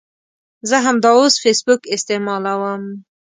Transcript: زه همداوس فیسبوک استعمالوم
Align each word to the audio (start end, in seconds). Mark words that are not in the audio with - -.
زه 0.69 0.77
همداوس 0.85 1.33
فیسبوک 1.43 1.81
استعمالوم 1.95 2.81